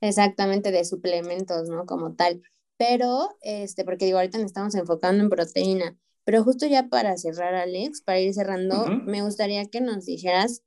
[0.00, 1.84] Exactamente, de suplementos, ¿no?
[1.84, 2.42] Como tal.
[2.78, 7.54] Pero, este, porque digo, ahorita nos estamos enfocando en proteína, pero justo ya para cerrar,
[7.54, 10.62] Alex, para ir cerrando, me gustaría que nos dijeras,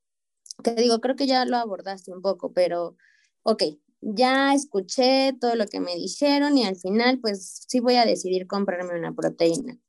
[0.64, 2.98] que digo, creo que ya lo abordaste un poco, pero,
[3.44, 3.64] ok,
[4.02, 8.48] ya escuché todo lo que me dijeron y al final, pues sí voy a decidir
[8.48, 9.80] comprarme una proteína.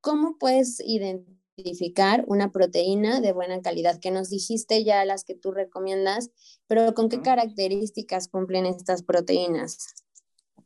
[0.00, 3.98] ¿Cómo puedes identificar una proteína de buena calidad?
[4.00, 6.30] Que nos dijiste ya las que tú recomiendas,
[6.68, 9.94] pero ¿con qué características cumplen estas proteínas?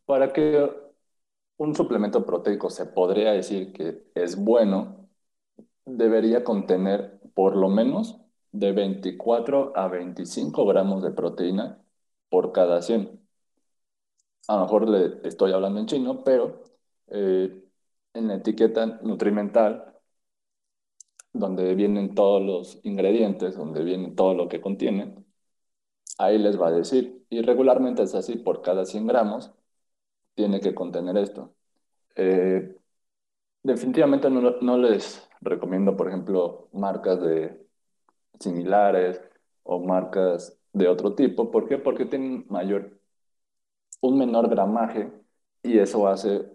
[0.04, 0.83] Para que
[1.56, 5.08] un suplemento proteico se podría decir que es bueno,
[5.84, 8.20] debería contener por lo menos
[8.52, 11.82] de 24 a 25 gramos de proteína
[12.28, 13.20] por cada 100.
[14.48, 16.62] A lo mejor le estoy hablando en chino, pero
[17.08, 17.62] eh,
[18.14, 19.94] en la etiqueta nutrimental,
[21.34, 25.14] donde vienen todos los ingredientes, donde viene todo lo que contiene,
[26.18, 29.52] ahí les va a decir, y regularmente es así, por cada 100 gramos
[30.34, 31.54] tiene que contener esto.
[32.16, 32.76] Eh,
[33.62, 37.66] definitivamente no, no, les recomiendo, por ejemplo, marcas de
[38.40, 39.20] similares
[39.62, 41.50] o marcas de otro tipo.
[41.50, 41.78] ¿Por qué?
[41.78, 43.00] Porque tienen mayor,
[44.00, 45.12] un menor gramaje
[45.62, 46.46] y eso hace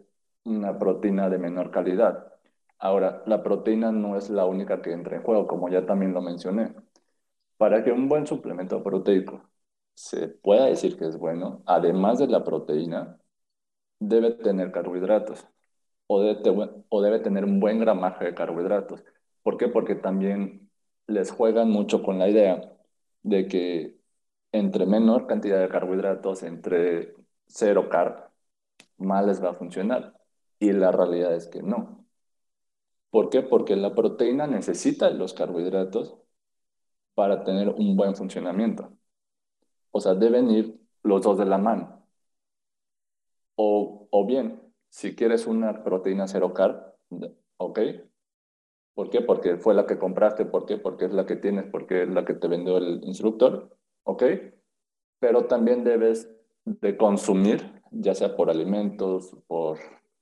[0.45, 2.34] una proteína de menor calidad.
[2.80, 6.21] Ahora, la proteína no es la única que entra en juego, como ya también lo
[6.21, 6.73] mencioné.
[7.57, 9.49] Para que un buen suplemento proteico
[9.93, 13.19] se pueda decir que es bueno, además de la proteína,
[14.00, 15.47] debe tener carbohidratos
[16.08, 19.04] o debe, o debe tener un buen gramaje de carbohidratos.
[19.43, 19.68] ¿Por qué?
[19.68, 20.70] Porque también
[21.08, 22.74] les juegan mucho con la idea
[23.24, 24.00] de que
[24.52, 27.16] entre menor cantidad de carbohidratos, entre
[27.47, 28.30] cero carb,
[28.97, 30.16] más les va a funcionar.
[30.60, 32.06] Y la realidad es que no.
[33.12, 33.41] ¿Por qué?
[33.41, 36.16] Porque la proteína necesita los carbohidratos
[37.16, 38.91] para tener un buen funcionamiento.
[39.91, 41.99] O sea, deben ir los dos de la mano.
[43.62, 46.95] O, o bien, si quieres una proteína cero carb,
[47.57, 47.80] ¿ok?
[48.93, 49.20] ¿Por qué?
[49.20, 50.78] Porque fue la que compraste, ¿por qué?
[50.78, 54.24] Porque es la que tienes, porque es la que te vendió el instructor, ¿ok?
[55.20, 56.34] Pero también debes
[56.64, 59.78] de consumir, ya sea por alimentos, por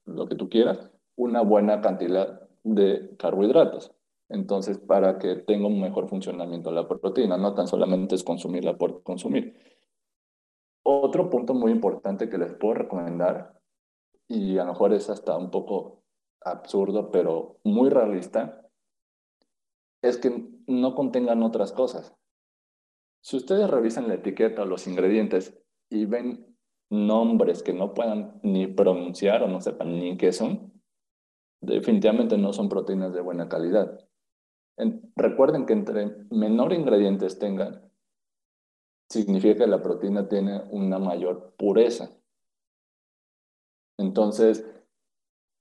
[0.06, 3.94] lo que tú quieras, una buena cantidad de carbohidratos.
[4.30, 9.04] Entonces, para que tenga un mejor funcionamiento la proteína, no tan solamente es consumirla por
[9.04, 9.77] consumir.
[10.90, 13.60] Otro punto muy importante que les puedo recomendar,
[14.30, 16.04] y a lo mejor es hasta un poco
[16.42, 18.66] absurdo, pero muy realista,
[20.02, 22.16] es que no contengan otras cosas.
[23.22, 26.56] Si ustedes revisan la etiqueta o los ingredientes y ven
[26.90, 30.72] nombres que no puedan ni pronunciar o no sepan ni qué son,
[31.62, 34.08] definitivamente no son proteínas de buena calidad
[35.16, 37.87] recuerden que entre menor ingredientes tengan,
[39.10, 42.10] significa que la proteína tiene una mayor pureza.
[43.98, 44.66] Entonces,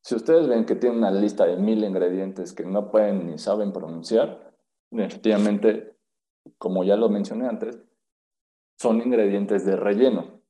[0.03, 3.73] si ustedes ven que tiene una lista de mil ingredientes que no pueden ni saben
[3.73, 4.55] pronunciar,
[4.93, 5.97] efectivamente,
[6.59, 7.79] como ya lo mencioné antes,
[8.79, 10.43] son ingredientes de relleno,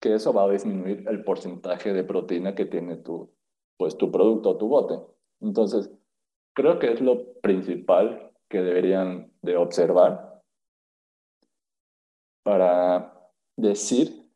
[0.00, 3.30] que eso va a disminuir el porcentaje de proteína que tiene tu,
[3.76, 4.98] pues, tu producto o tu bote.
[5.40, 5.90] Entonces,
[6.54, 10.29] creo que es lo principal que deberían de observar
[12.50, 14.28] para decir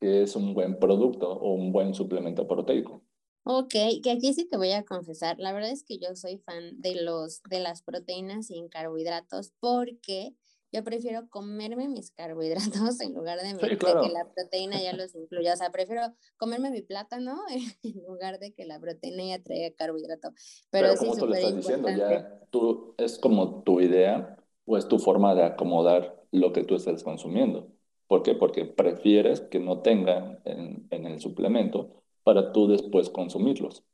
[0.00, 3.04] que es un buen producto o un buen suplemento proteico.
[3.44, 3.72] Ok,
[4.02, 7.00] que aquí sí te voy a confesar, la verdad es que yo soy fan de,
[7.02, 10.34] los, de las proteínas sin carbohidratos porque
[10.72, 15.52] yo prefiero comerme mis carbohidratos en lugar de, que la proteína ya los incluya.
[15.52, 16.02] O sea, prefiero
[16.38, 17.38] comerme mi plátano
[17.84, 20.32] en lugar de que la proteína ya traiga carbohidrato.
[20.70, 24.88] Pero, Pero como tú lo estás diciendo, ya tú, es como tu idea o es
[24.88, 27.68] tu forma de acomodar lo que tú estás consumiendo.
[28.06, 28.34] ¿Por qué?
[28.34, 33.84] Porque prefieres que no tenga en, en el suplemento para tú después consumirlos.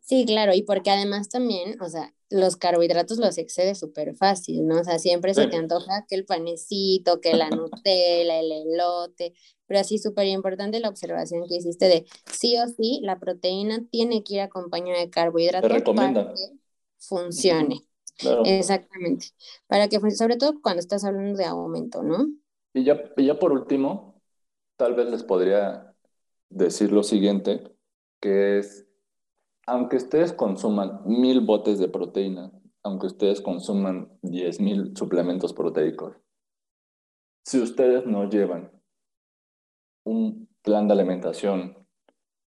[0.00, 4.80] Sí, claro, y porque además también, o sea, los carbohidratos los excede súper fácil, ¿no?
[4.80, 9.34] O sea, siempre se te antoja que el panecito, que la Nutella, el elote,
[9.66, 14.24] pero así súper importante la observación que hiciste de sí o sí, la proteína tiene
[14.24, 16.58] que ir acompañada de carbohidratos para que
[16.98, 17.87] funcione.
[18.44, 19.28] Exactamente.
[19.66, 22.26] Para que, sobre todo cuando estás hablando de aumento, ¿no?
[22.74, 24.20] Y ya, y ya por último,
[24.76, 25.94] tal vez les podría
[26.50, 27.62] decir lo siguiente,
[28.20, 28.86] que es
[29.66, 32.50] aunque ustedes consuman mil botes de proteína,
[32.82, 36.16] aunque ustedes consuman diez mil suplementos proteicos,
[37.44, 38.72] si ustedes no llevan
[40.04, 41.86] un plan de alimentación,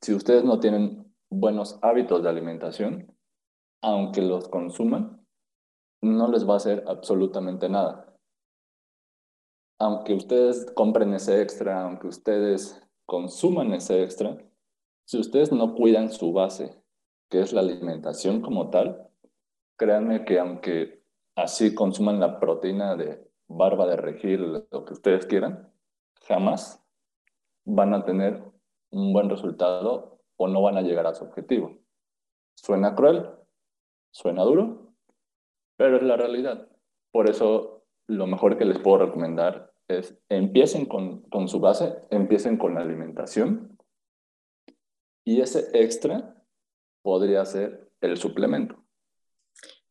[0.02, 3.16] si ustedes no tienen buenos hábitos de alimentación,
[3.82, 5.25] aunque los consuman,
[6.06, 8.16] no les va a hacer absolutamente nada.
[9.78, 14.38] Aunque ustedes compren ese extra, aunque ustedes consuman ese extra,
[15.04, 16.82] si ustedes no cuidan su base,
[17.28, 19.08] que es la alimentación como tal,
[19.76, 21.04] créanme que aunque
[21.34, 25.72] así consuman la proteína de barba de regir, lo que ustedes quieran,
[26.22, 26.82] jamás
[27.64, 28.42] van a tener
[28.90, 31.76] un buen resultado o no van a llegar a su objetivo.
[32.54, 33.28] Suena cruel,
[34.10, 34.85] suena duro,
[35.76, 36.68] pero es la realidad.
[37.10, 42.56] Por eso lo mejor que les puedo recomendar es empiecen con, con su base, empiecen
[42.56, 43.78] con la alimentación
[45.24, 46.42] y ese extra
[47.02, 48.82] podría ser el suplemento.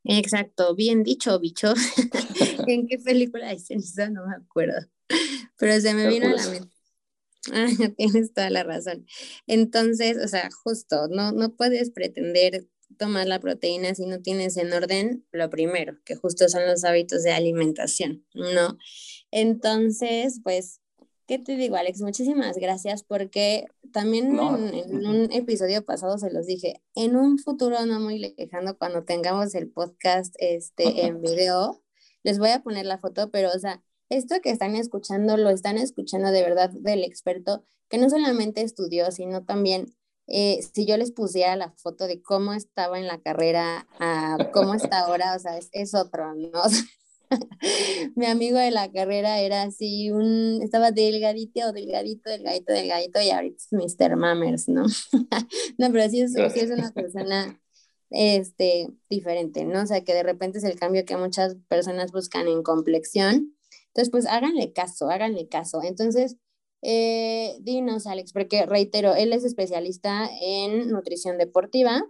[0.04, 1.74] Exacto, bien dicho, bicho.
[2.68, 4.10] ¿En qué película dicen eso?
[4.10, 4.88] No me acuerdo.
[5.58, 6.76] Pero se me vino a la mente.
[7.54, 9.06] Ah, tienes toda la razón.
[9.46, 12.66] Entonces, o sea, justo, no, no puedes pretender
[12.98, 17.24] tomar la proteína si no tienes en orden lo primero, que justo son los hábitos
[17.24, 18.78] de alimentación, ¿no?
[19.32, 20.82] Entonces, pues,
[21.28, 22.02] ¿qué te digo, Alex?
[22.02, 28.00] Muchísimas gracias porque también en, un episodio pasado se los dije, en un futuro no
[28.00, 31.84] muy lejano, cuando tengamos el podcast este, en video,
[32.24, 35.78] les voy a poner la foto, pero, o sea, esto que están escuchando, lo están
[35.78, 39.96] escuchando de verdad del experto, que no solamente estudió, sino también
[40.28, 44.74] eh, si yo les pusiera la foto de cómo estaba en la carrera a cómo
[44.74, 46.62] está ahora, o sea, es, otro, ¿no?
[48.16, 53.58] mi amigo de la carrera era así, un, estaba delgadito, delgadito, delgadito, delgadito, y ahorita
[53.58, 54.16] es Mr.
[54.16, 54.86] Mammers, ¿no?
[55.78, 57.60] no, pero sí es, sí es una persona
[58.10, 59.84] este, diferente, ¿no?
[59.84, 63.56] O sea, que de repente es el cambio que muchas personas buscan en complexión.
[63.88, 65.82] Entonces, pues háganle caso, háganle caso.
[65.84, 66.38] Entonces,
[66.88, 72.06] eh, dinos, Alex, porque reitero, él es especialista en nutrición deportiva.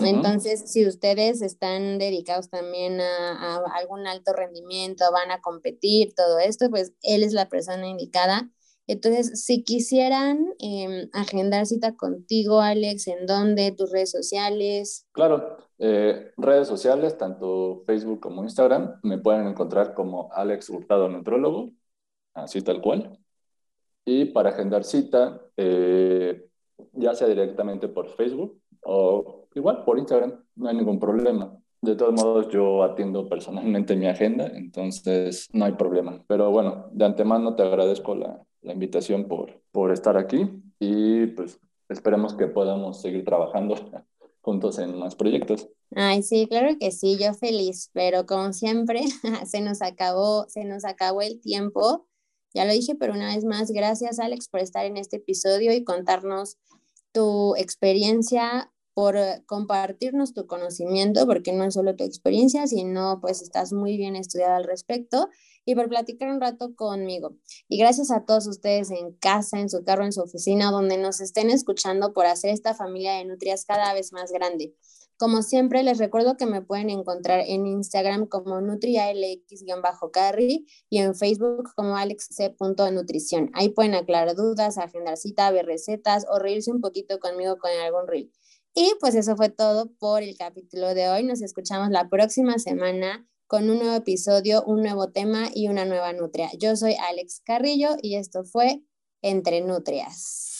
[0.00, 6.70] Entonces, si ustedes están dedicados también a, algún alto rendimiento, van a competir, todo esto,
[6.70, 8.50] pues él es la persona indicada.
[8.86, 13.70] Entonces, si quisieran em, agendar cita contigo, Alex, ¿en dónde?
[13.72, 15.06] ¿Tus redes sociales?
[15.12, 21.72] Claro, eh, redes sociales, tanto Facebook como Instagram, me pueden encontrar como Alex Hurtado Nutrólogo,
[22.32, 23.18] así tal cual.
[24.06, 26.48] Y para agendar cita, eh,
[26.92, 31.54] ya sea directamente por Facebook o igual por Instagram, no hay ningún problema.
[31.82, 36.24] De todos modos, yo atiendo personalmente mi agenda, entonces no hay problema.
[36.26, 40.48] Pero bueno, de antemano te agradezco la, la invitación por, por estar aquí
[40.78, 43.74] y pues esperemos que podamos seguir trabajando
[44.40, 45.68] juntos en más proyectos.
[45.94, 49.02] Ay, sí, claro que sí, yo feliz, pero como siempre,
[49.46, 52.06] se nos acabó, se nos acabó el tiempo.
[52.54, 55.84] Ya lo dije, pero una vez más, gracias Alex por estar en este episodio y
[55.84, 56.56] contarnos
[57.12, 63.74] tu experiencia, por compartirnos tu conocimiento, porque no es solo tu experiencia, sino pues estás
[63.74, 65.28] muy bien estudiada al respecto
[65.66, 67.36] y por platicar un rato conmigo.
[67.68, 71.20] Y gracias a todos ustedes en casa, en su carro, en su oficina, donde nos
[71.20, 74.74] estén escuchando por hacer esta familia de nutrias cada vez más grande.
[75.18, 81.70] Como siempre, les recuerdo que me pueden encontrar en Instagram como nutrialx-carry y en Facebook
[81.74, 83.50] como alexc.nutrición.
[83.54, 88.06] Ahí pueden aclarar dudas, agendar cita, ver recetas o reírse un poquito conmigo con algún
[88.06, 88.30] reel.
[88.74, 91.24] Y pues eso fue todo por el capítulo de hoy.
[91.24, 96.12] Nos escuchamos la próxima semana con un nuevo episodio, un nuevo tema y una nueva
[96.12, 96.50] nutria.
[96.58, 98.82] Yo soy Alex Carrillo y esto fue
[99.22, 100.52] Entre Nutrias.